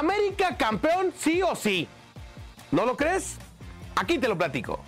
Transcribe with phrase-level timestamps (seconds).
[0.00, 1.86] América campeón sí o sí.
[2.70, 3.36] ¿No lo crees?
[3.96, 4.80] Aquí te lo platico.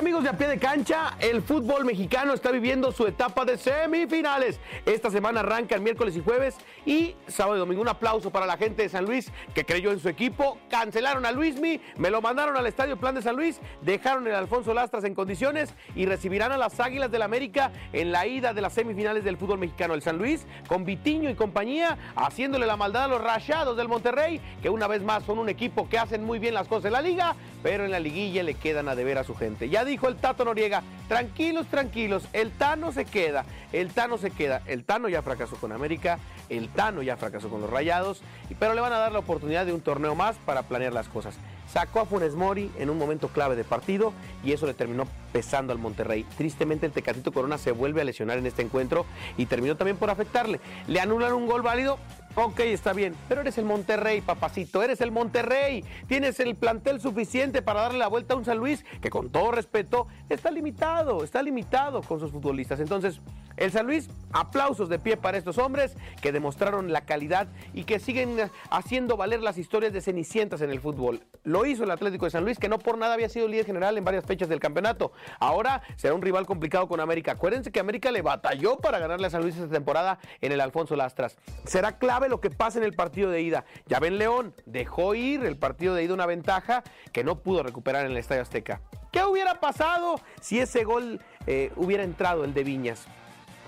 [0.00, 4.58] Amigos de a pie de cancha, el fútbol mexicano está viviendo su etapa de semifinales.
[4.86, 7.82] Esta semana arranca el miércoles y jueves y sábado y domingo.
[7.82, 10.56] Un aplauso para la gente de San Luis que creyó en su equipo.
[10.70, 14.72] Cancelaron a Luismi, me lo mandaron al Estadio Plan de San Luis, dejaron el Alfonso
[14.72, 18.72] Lastras en condiciones y recibirán a las Águilas del América en la ida de las
[18.72, 19.92] semifinales del fútbol mexicano.
[19.92, 24.40] El San Luis con Vitiño y compañía haciéndole la maldad a los rayados del Monterrey,
[24.62, 27.02] que una vez más son un equipo que hacen muy bien las cosas en la
[27.02, 29.68] liga, pero en la liguilla le quedan a deber a su gente.
[29.68, 34.62] Ya dijo el Tato Noriega, tranquilos, tranquilos, el Tano se queda, el Tano se queda,
[34.66, 36.18] el Tano ya fracasó con América,
[36.48, 38.22] el Tano ya fracasó con los Rayados,
[38.58, 41.36] pero le van a dar la oportunidad de un torneo más para planear las cosas.
[41.72, 45.72] Sacó a Funes Mori en un momento clave de partido y eso le terminó pesando
[45.72, 46.24] al Monterrey.
[46.36, 50.10] Tristemente el Tecatito Corona se vuelve a lesionar en este encuentro y terminó también por
[50.10, 50.60] afectarle.
[50.88, 51.98] Le anulan un gol válido,
[52.36, 55.84] Ok, está bien, pero eres el Monterrey, papacito, eres el Monterrey.
[56.06, 59.50] Tienes el plantel suficiente para darle la vuelta a un San Luis que con todo
[59.50, 62.78] respeto está limitado, está limitado con sus futbolistas.
[62.78, 63.20] Entonces,
[63.56, 67.98] el San Luis, aplausos de pie para estos hombres que demostraron la calidad y que
[67.98, 68.36] siguen
[68.70, 71.20] haciendo valer las historias de cenicientas en el fútbol.
[71.42, 73.98] Lo hizo el Atlético de San Luis, que no por nada había sido líder general
[73.98, 75.12] en varias fechas del campeonato.
[75.40, 77.32] Ahora será un rival complicado con América.
[77.32, 80.94] Acuérdense que América le batalló para ganarle a San Luis esta temporada en el Alfonso
[80.96, 81.36] Lastras.
[81.64, 83.64] Será clave lo que pasa en el partido de ida.
[83.86, 88.04] Ya ven León, dejó ir el partido de ida una ventaja que no pudo recuperar
[88.04, 88.80] en el Estadio Azteca.
[89.12, 93.06] ¿Qué hubiera pasado si ese gol eh, hubiera entrado el de Viñas?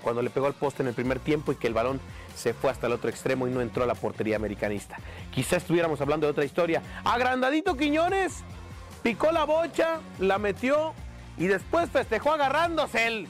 [0.01, 1.99] Cuando le pegó al poste en el primer tiempo y que el balón
[2.35, 4.97] se fue hasta el otro extremo y no entró a la portería americanista.
[5.31, 6.81] Quizá estuviéramos hablando de otra historia.
[7.05, 8.43] Agrandadito Quiñones
[9.01, 10.93] picó la bocha, la metió
[11.37, 13.27] y después festejó agarrándose él.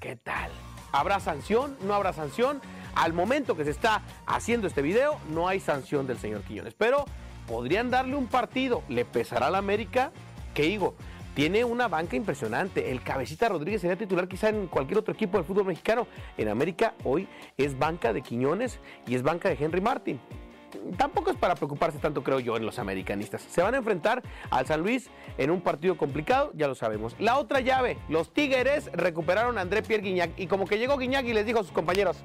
[0.00, 0.50] ¿Qué tal?
[0.92, 1.76] ¿Habrá sanción?
[1.82, 2.60] ¿No habrá sanción?
[3.00, 6.74] Al momento que se está haciendo este video, no hay sanción del señor Quillones.
[6.74, 7.06] Pero
[7.48, 8.82] podrían darle un partido.
[8.90, 10.12] ¿Le pesará a la América?
[10.52, 10.94] ¿Qué digo?
[11.34, 12.90] Tiene una banca impresionante.
[12.90, 16.06] El Cabecita Rodríguez sería titular quizá en cualquier otro equipo del fútbol mexicano.
[16.36, 17.26] En América hoy
[17.56, 20.20] es banca de Quiñones y es banca de Henry Martin.
[20.98, 23.40] Tampoco es para preocuparse tanto, creo yo, en los americanistas.
[23.40, 25.08] Se van a enfrentar al San Luis
[25.38, 27.16] en un partido complicado, ya lo sabemos.
[27.18, 31.24] La otra llave, los Tigres recuperaron a André Pierre Guignac y como que llegó Guignac
[31.24, 32.22] y les dijo a sus compañeros,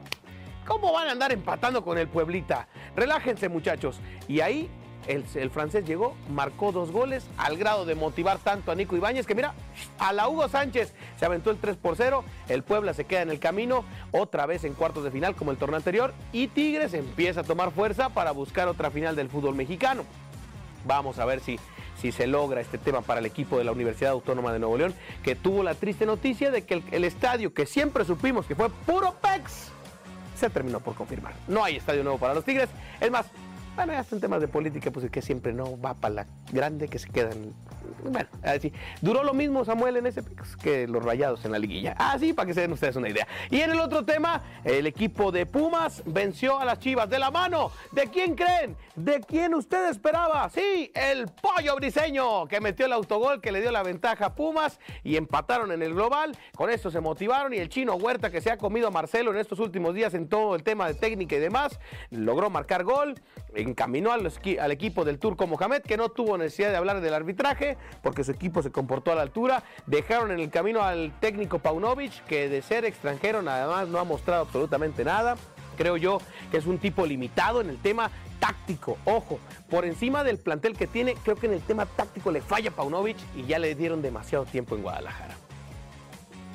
[0.66, 2.68] ¿Cómo van a andar empatando con el Pueblita?
[2.96, 4.00] Relájense muchachos.
[4.28, 4.70] Y ahí
[5.08, 9.36] el, francés llegó, marcó dos goles al grado de motivar tanto a Nico Ibáñez que
[9.36, 9.54] mira,
[10.00, 13.30] a la Hugo Sánchez se aventó el 3 por 0, el Puebla se queda en
[13.30, 17.42] el camino, otra vez en cuartos de final como el torneo anterior y Tigres empieza
[17.42, 20.04] a tomar fuerza para buscar otra final del fútbol mexicano.
[20.86, 21.60] Vamos a ver si,
[22.00, 24.96] si se logra este tema para el equipo de la Universidad Autónoma de Nuevo León,
[25.24, 29.16] que tuvo la triste noticia de que el estadio que siempre supimos que fue puro
[29.22, 29.72] PEX,
[30.36, 31.34] se terminó por confirmar.
[31.48, 32.70] No hay estadio nuevo para los Tigres.
[33.00, 33.26] Es más,
[33.76, 37.00] bueno, ya son temas de política, pues que siempre no va para la grande, que
[37.00, 37.54] se quedan.
[38.04, 38.72] Bueno, así.
[39.02, 41.96] Duró lo mismo Samuel en ese pues, que los rayados en la liguilla.
[41.98, 43.28] Así, para que se den ustedes una idea.
[43.50, 47.32] Y en el otro tema, el equipo de Pumas venció a las Chivas de la
[47.32, 47.72] mano.
[47.92, 48.78] ¿De quién creen?
[48.96, 50.50] ¿De quién usted esperaba?
[50.50, 54.80] Sí, el pollo briseño, que metió el autogol, que le dio la ventaja a Pumas
[55.04, 56.38] y empataron en el global.
[56.56, 59.38] Con esto se motivaron y el chino Huerta, que se ha comido a Marcelo en
[59.38, 61.80] estos últimos días en todo el tema de técnica y demás,
[62.12, 63.16] logró marcar gol
[63.66, 64.26] encaminó al,
[64.72, 68.62] equipo del turco Mohamed, que no tuvo necesidad de hablar del arbitraje, porque su equipo
[68.62, 69.64] se comportó a la altura.
[69.86, 74.04] Dejaron en el camino al técnico Paunovic, que de ser extranjero nada más no ha
[74.04, 75.36] mostrado absolutamente nada.
[75.78, 76.20] Creo yo
[76.52, 78.10] que es un tipo limitado en el tema
[78.40, 78.98] táctico.
[79.06, 79.40] Ojo,
[79.70, 83.18] por encima del plantel que tiene, creo que en el tema táctico le falla Paunovic
[83.36, 85.36] y ya le dieron demasiado tiempo en Guadalajara.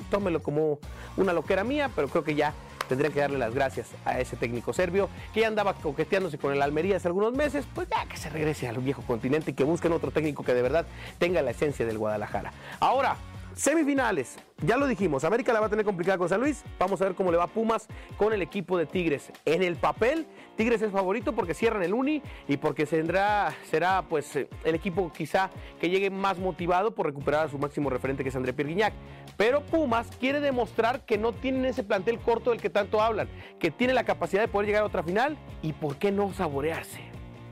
[0.09, 0.79] Tómelo como
[1.17, 2.53] una loquera mía, pero creo que ya
[2.91, 6.61] tendrían que darle las gracias a ese técnico serbio que ya andaba coqueteándose con el
[6.61, 9.93] Almería hace algunos meses, pues ya que se regrese al viejo continente y que busquen
[9.93, 10.85] otro técnico que de verdad
[11.17, 12.51] tenga la esencia del Guadalajara.
[12.81, 13.15] Ahora,
[13.55, 16.63] Semifinales, ya lo dijimos, América la va a tener complicada con San Luis.
[16.79, 19.31] Vamos a ver cómo le va Pumas con el equipo de Tigres.
[19.43, 20.25] En el papel,
[20.55, 25.11] Tigres es favorito porque cierran el Uni y porque será, será pues eh, el equipo
[25.11, 25.49] quizá
[25.81, 28.93] que llegue más motivado por recuperar a su máximo referente que es André Pierguiñac.
[29.35, 33.27] Pero Pumas quiere demostrar que no tienen ese plantel corto del que tanto hablan,
[33.59, 37.01] que tiene la capacidad de poder llegar a otra final y por qué no saborearse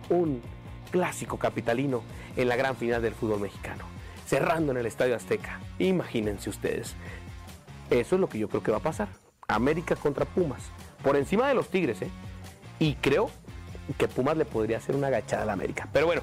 [0.09, 0.41] un
[0.91, 2.03] clásico capitalino
[2.37, 3.98] en la gran final del fútbol mexicano
[4.29, 5.59] cerrando en el Estadio Azteca.
[5.79, 6.93] Imagínense ustedes.
[7.89, 9.07] Eso es lo que yo creo que va a pasar.
[9.47, 10.61] América contra Pumas.
[11.03, 12.11] Por encima de los Tigres, ¿eh?
[12.77, 13.31] Y creo
[13.97, 15.89] que Pumas le podría hacer una agachada a la América.
[15.91, 16.21] Pero bueno,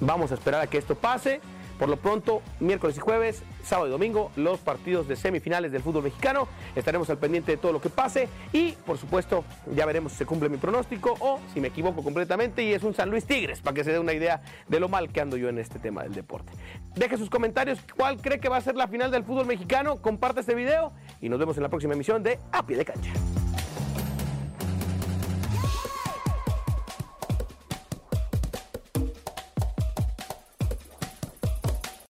[0.00, 1.42] vamos a esperar a que esto pase.
[1.78, 6.02] Por lo pronto, miércoles y jueves, sábado y domingo, los partidos de semifinales del fútbol
[6.02, 6.48] mexicano.
[6.74, 9.44] Estaremos al pendiente de todo lo que pase y, por supuesto,
[9.74, 12.94] ya veremos si se cumple mi pronóstico o si me equivoco completamente y es un
[12.94, 15.48] San Luis Tigres, para que se dé una idea de lo mal que ando yo
[15.48, 16.52] en este tema del deporte.
[16.96, 20.40] Deje sus comentarios, cuál cree que va a ser la final del fútbol mexicano, comparte
[20.40, 23.12] este video y nos vemos en la próxima emisión de A Pie de Cancha.